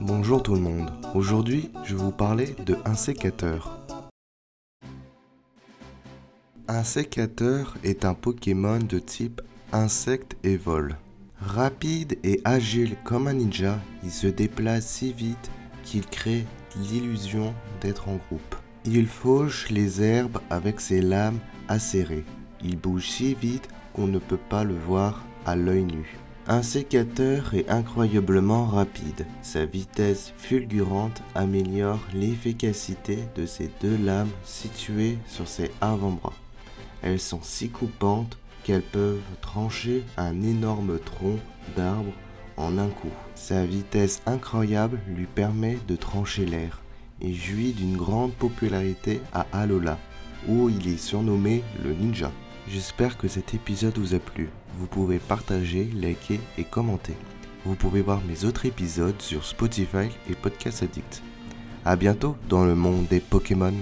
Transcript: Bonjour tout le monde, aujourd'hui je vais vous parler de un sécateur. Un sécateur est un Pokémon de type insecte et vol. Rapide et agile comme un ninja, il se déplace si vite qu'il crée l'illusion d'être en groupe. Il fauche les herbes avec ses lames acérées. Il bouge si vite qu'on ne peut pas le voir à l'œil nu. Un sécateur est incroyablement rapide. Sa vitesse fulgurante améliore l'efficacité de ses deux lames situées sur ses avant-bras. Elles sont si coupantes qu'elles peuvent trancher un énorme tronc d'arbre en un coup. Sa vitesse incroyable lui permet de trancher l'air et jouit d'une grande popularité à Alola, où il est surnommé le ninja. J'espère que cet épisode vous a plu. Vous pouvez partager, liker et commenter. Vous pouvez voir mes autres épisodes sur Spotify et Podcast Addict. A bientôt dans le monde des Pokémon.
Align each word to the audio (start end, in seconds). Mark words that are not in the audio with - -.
Bonjour 0.00 0.42
tout 0.42 0.54
le 0.54 0.60
monde, 0.60 0.90
aujourd'hui 1.14 1.70
je 1.84 1.94
vais 1.94 2.02
vous 2.02 2.10
parler 2.10 2.56
de 2.66 2.76
un 2.84 2.94
sécateur. 2.94 3.78
Un 6.68 6.82
sécateur 6.82 7.76
est 7.84 8.04
un 8.04 8.14
Pokémon 8.14 8.78
de 8.78 8.98
type 8.98 9.40
insecte 9.72 10.36
et 10.42 10.56
vol. 10.56 10.96
Rapide 11.40 12.18
et 12.24 12.40
agile 12.44 12.96
comme 13.04 13.28
un 13.28 13.34
ninja, 13.34 13.78
il 14.02 14.10
se 14.10 14.26
déplace 14.26 14.86
si 14.86 15.12
vite 15.12 15.50
qu'il 15.84 16.06
crée 16.06 16.44
l'illusion 16.76 17.54
d'être 17.80 18.08
en 18.08 18.16
groupe. 18.16 18.56
Il 18.84 19.06
fauche 19.06 19.70
les 19.70 20.02
herbes 20.02 20.40
avec 20.50 20.80
ses 20.80 21.00
lames 21.00 21.38
acérées. 21.68 22.24
Il 22.62 22.78
bouge 22.78 23.08
si 23.08 23.34
vite 23.34 23.68
qu'on 23.92 24.06
ne 24.06 24.18
peut 24.18 24.36
pas 24.48 24.64
le 24.64 24.76
voir 24.76 25.24
à 25.46 25.56
l'œil 25.56 25.84
nu. 25.84 26.16
Un 26.46 26.62
sécateur 26.62 27.54
est 27.54 27.70
incroyablement 27.70 28.66
rapide. 28.66 29.24
Sa 29.40 29.64
vitesse 29.64 30.34
fulgurante 30.36 31.22
améliore 31.34 32.00
l'efficacité 32.12 33.20
de 33.34 33.46
ses 33.46 33.70
deux 33.80 33.96
lames 33.96 34.30
situées 34.44 35.16
sur 35.26 35.48
ses 35.48 35.70
avant-bras. 35.80 36.34
Elles 37.00 37.20
sont 37.20 37.40
si 37.42 37.70
coupantes 37.70 38.36
qu'elles 38.62 38.82
peuvent 38.82 39.22
trancher 39.40 40.04
un 40.18 40.42
énorme 40.42 40.98
tronc 40.98 41.38
d'arbre 41.76 42.12
en 42.58 42.76
un 42.76 42.88
coup. 42.88 43.12
Sa 43.34 43.64
vitesse 43.64 44.20
incroyable 44.26 45.00
lui 45.08 45.26
permet 45.26 45.78
de 45.88 45.96
trancher 45.96 46.44
l'air 46.44 46.82
et 47.22 47.32
jouit 47.32 47.72
d'une 47.72 47.96
grande 47.96 48.34
popularité 48.34 49.22
à 49.32 49.46
Alola, 49.52 49.98
où 50.46 50.68
il 50.68 50.88
est 50.88 50.98
surnommé 50.98 51.62
le 51.82 51.94
ninja. 51.94 52.30
J'espère 52.66 53.18
que 53.18 53.28
cet 53.28 53.52
épisode 53.52 53.98
vous 53.98 54.14
a 54.14 54.18
plu. 54.18 54.48
Vous 54.78 54.86
pouvez 54.86 55.18
partager, 55.18 55.90
liker 55.94 56.40
et 56.56 56.64
commenter. 56.64 57.14
Vous 57.66 57.74
pouvez 57.74 58.00
voir 58.00 58.22
mes 58.24 58.46
autres 58.46 58.64
épisodes 58.64 59.20
sur 59.20 59.44
Spotify 59.44 60.08
et 60.30 60.34
Podcast 60.34 60.82
Addict. 60.82 61.22
A 61.84 61.96
bientôt 61.96 62.36
dans 62.48 62.64
le 62.64 62.74
monde 62.74 63.06
des 63.08 63.20
Pokémon. 63.20 63.74